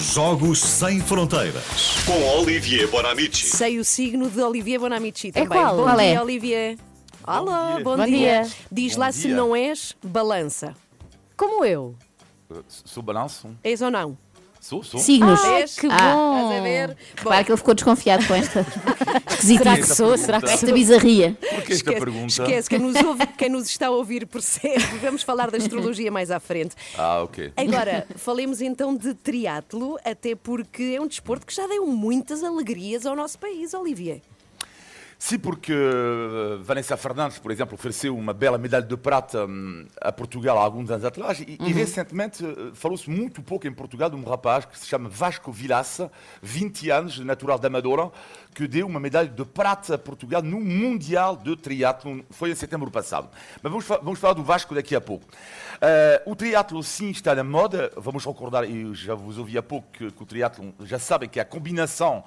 [0.00, 2.04] Jogos Sem Fronteiras.
[2.04, 3.46] Com Olivier Bonamici.
[3.46, 5.48] Sei o signo de Olivier Bonamici também.
[5.48, 5.76] qual?
[5.76, 6.20] Bom Qual dia, é?
[6.22, 6.78] Olivier.
[7.24, 7.84] Alô, dia.
[7.84, 8.42] bom, Bom dia.
[8.42, 8.52] dia.
[8.70, 9.36] Diz Bom lá se dia.
[9.36, 10.74] não és, balança.
[11.36, 11.94] Como eu?
[12.68, 13.48] Sou balanço?
[13.64, 14.16] És ou não?
[14.60, 14.98] Sou, sou.
[14.98, 15.40] Signos.
[15.42, 15.92] Ah, que que bom.
[15.94, 16.88] Estás a ver?
[16.88, 18.66] Bom, Repara que ele ficou desconfiado com esta
[19.40, 20.16] será que sou?
[20.18, 20.74] Será que esta sou?
[20.74, 21.36] bizarria.
[21.40, 22.26] Por que esta pergunta?
[22.26, 24.82] esquece, quem nos, ouve, quem nos está a ouvir percebe.
[25.02, 26.74] Vamos falar da astrologia mais à frente.
[26.96, 27.52] Ah, ok.
[27.56, 33.06] Agora, falemos então de triatlo, até porque é um desporto que já deu muitas alegrias
[33.06, 34.20] ao nosso país, Olivier.
[35.18, 40.12] Sim, porque uh, Vanessa Fernandes, por exemplo, ofereceu uma bela medalha de prata hum, a
[40.12, 44.16] Portugal há alguns anos atrás e, e recentemente uh, falou-se muito pouco em Portugal de
[44.16, 46.12] um rapaz que se chama Vasco Vilaça,
[46.42, 48.10] 20 anos, natural da Amadora,
[48.54, 52.90] que deu uma medalha de prata a Portugal no Mundial de Triatlo, foi em setembro
[52.90, 53.28] passado.
[53.62, 55.24] Mas vamos, vamos falar do Vasco daqui a pouco.
[55.26, 59.88] Uh, o triatlo sim está na moda, vamos recordar, e já vos ouvi há pouco
[59.92, 62.22] que, que o triatlo, já sabem que é a combinação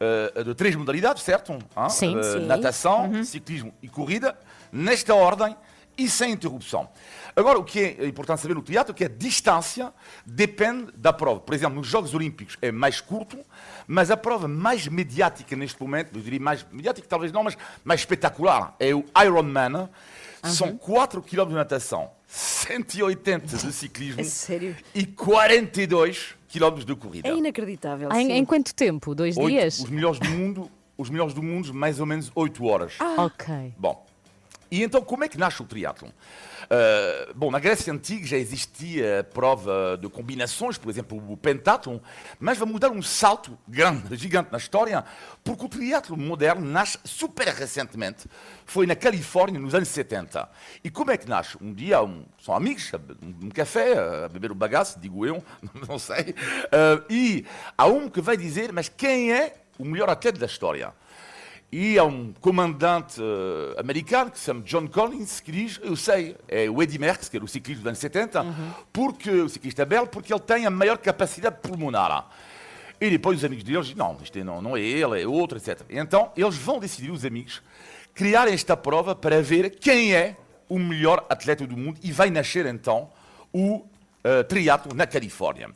[0.00, 1.52] uh, de três modalidades, certo?
[1.52, 1.90] Hein?
[1.90, 2.16] Sim.
[2.16, 2.46] Uh, Sim.
[2.46, 4.38] natação, ciclismo e corrida,
[4.72, 5.56] nesta ordem
[5.96, 6.88] e sem interrupção.
[7.36, 9.92] Agora, o que é importante saber no teatro é que a distância
[10.26, 11.40] depende da prova.
[11.40, 13.38] Por exemplo, nos Jogos Olímpicos é mais curto,
[13.86, 18.00] mas a prova mais mediática neste momento, eu diria mais mediática talvez não, mas mais
[18.00, 19.88] espetacular, é o Ironman.
[20.42, 24.76] São 4 km de natação, 180 de ciclismo É sério?
[24.94, 27.28] e 42 km de corrida.
[27.28, 28.10] É inacreditável.
[28.12, 29.14] Em, em quanto tempo?
[29.14, 29.80] Dois Oito- dias?
[29.80, 32.94] Os melhores do mundo, os melhores do mundo, mais ou menos 8 horas.
[33.18, 33.74] Ok.
[33.76, 34.06] Bom,
[34.78, 36.08] e então como é que nasce o triatlon?
[36.08, 41.98] Uh, bom, na Grécia Antiga já existia prova de combinações, por exemplo, o pentathlon,
[42.40, 45.04] mas vamos dar um salto grande, gigante na história,
[45.44, 48.26] porque o triatlon moderno nasce super recentemente.
[48.64, 50.48] Foi na Califórnia, nos anos 70.
[50.82, 51.58] E como é que nasce?
[51.60, 55.44] Um dia, um- são amigos, be- um café, a beber o bagaço, digo eu,
[55.86, 57.44] não sei, uh, e
[57.76, 60.94] há um que vai dizer, mas quem é o melhor atleta da história?
[61.76, 66.36] E há um comandante eh, americano que se chama John Collins que diz, eu sei,
[66.46, 68.46] é o Eddie Merckx, que era o ciclista dos anos 70,
[68.92, 72.28] porque, o ciclista belga, porque ele tem a maior capacidade pulmonar.
[73.00, 75.58] E depois os amigos deles dizem, não, isto é- não, não é ele, é outro,
[75.58, 75.80] etc.
[75.90, 77.60] Então, eles vão decidir, os amigos,
[78.14, 80.36] criar esta prova para ver quem é
[80.68, 83.10] o melhor atleta do mundo e vai nascer, então,
[83.52, 83.84] o
[84.24, 85.70] uh, triatlo na Califórnia.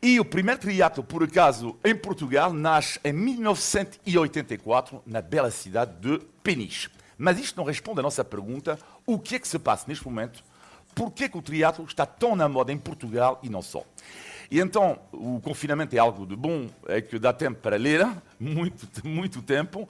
[0.00, 6.18] E o primeiro triatlo, por acaso, em Portugal, nasce em 1984, na bela cidade de
[6.42, 6.88] Peniche.
[7.18, 10.42] Mas isto não responde à nossa pergunta, o que é que se passa neste momento,
[10.94, 13.84] por que é que o triatlo está tão na moda em Portugal e não só.
[14.50, 18.06] E então, o confinamento é algo de bom, é que dá tempo para ler,
[18.38, 19.88] muito, muito tempo.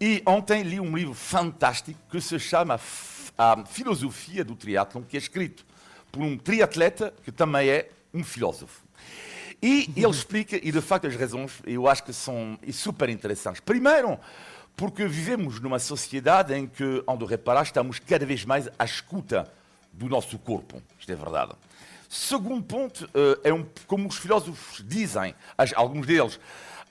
[0.00, 2.78] E ontem li um livro fantástico que se chama
[3.36, 5.66] A Filosofia do Triatlon, que é escrito
[6.10, 8.82] por um triatleta que também é um filósofo.
[9.62, 13.60] E ele explica, e de facto as razões eu acho que são super interessantes.
[13.60, 14.18] Primeiro,
[14.76, 19.52] porque vivemos numa sociedade em que, onde reparar, estamos cada vez mais à escuta
[19.92, 20.80] do nosso corpo.
[20.98, 21.52] Isto é verdade.
[22.08, 25.34] Segundo ponto, eh, é um, como os filósofos dizem,
[25.74, 26.40] alguns deles,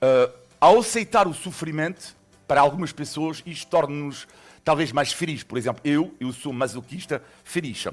[0.00, 0.30] eh,
[0.60, 2.14] ao aceitar o sofrimento,
[2.48, 4.26] para algumas pessoas, isto torna-nos
[4.64, 5.44] talvez mais felizes.
[5.44, 7.84] Por exemplo, eu, eu sou masoquista feliz.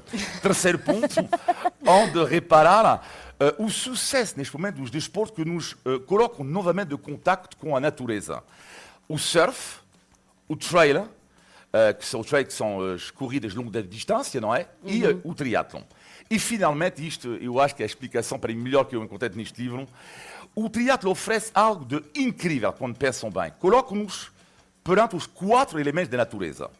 [0.42, 1.14] Terceiro ponto,
[1.86, 3.06] onde reparar
[3.38, 7.76] eh, o sucesso neste momento dos desportos que nos eh, colocam novamente em contacto com
[7.76, 8.42] a natureza.
[9.08, 9.78] O surf,
[10.48, 11.06] o trailer,
[11.72, 14.66] eh, que são, trail, que são as corridas longas distância, não é?
[14.82, 15.82] E eh, o triatlon.
[16.30, 19.30] E finalmente, isto eu acho que é a explicação para mim melhor que eu encontrei
[19.34, 19.86] neste livro,
[20.54, 23.52] o triatlo oferece algo de incrível quando pensam bem.
[23.58, 24.32] Coloca-nos
[24.86, 26.70] perante os quatro elementos da natureza.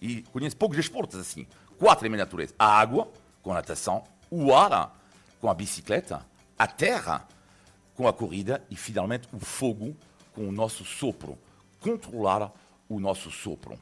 [0.00, 1.46] E conheço poucos desportos assim.
[1.78, 2.54] Quatro elementos da natureza.
[2.58, 3.08] A água,
[3.42, 4.94] com a natação, o ar,
[5.40, 6.24] com a bicicleta,
[6.58, 7.26] a terra,
[7.96, 9.96] com a corrida e, finalmente, o fogo
[10.34, 11.38] com o nosso sopro.
[11.80, 12.52] Controlar
[12.86, 13.78] o nosso sopro.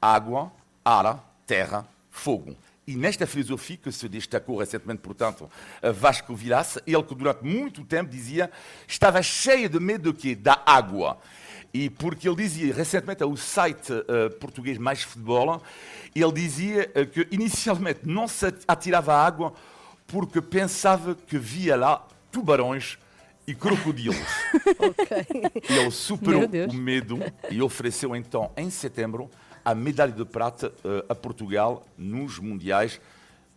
[0.00, 0.52] Água,
[0.84, 2.56] ar, terra, fogo.
[2.86, 5.50] E nesta filosofia que se destacou recentemente, portanto,
[5.94, 8.50] Vasco Vilaça, ele que durante muito tempo dizia
[8.86, 10.34] estava cheio de medo do quê?
[10.34, 11.18] Da água.
[11.72, 15.60] E porque ele dizia recentemente ao site eh, português Mais Futebol,
[16.14, 19.54] ele dizia eh, que inicialmente não se atirava à água
[20.06, 22.98] porque pensava que via lá tubarões
[23.46, 24.16] e crocodilos.
[25.68, 27.18] E ele superou o medo
[27.50, 29.30] e ofereceu então, em setembro,
[29.64, 33.00] a medalha de prata eh, a Portugal nos Mundiais.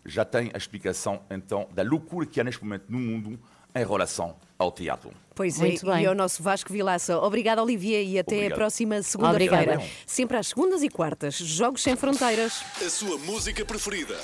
[0.05, 3.39] Já tem a explicação, então, da loucura que há neste momento no mundo
[3.75, 5.11] em relação ao teatro.
[5.35, 6.03] Pois Muito é, bem.
[6.03, 7.19] e ao nosso Vasco Vilaça.
[7.19, 8.53] Obrigada, Olivier, e até Obrigado.
[8.53, 9.81] a próxima segunda-feira.
[10.05, 11.35] Sempre às segundas e quartas.
[11.35, 12.63] Jogos sem fronteiras.
[12.83, 14.17] A sua música preferida.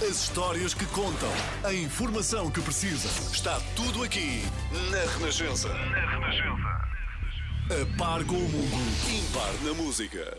[0.00, 1.28] As histórias que contam.
[1.62, 3.08] A informação que precisa.
[3.30, 4.40] Está tudo aqui
[4.90, 5.68] na Renascença.
[5.68, 6.90] Na Renascença.
[7.70, 8.76] A par com o mundo,
[9.08, 10.36] impar na música.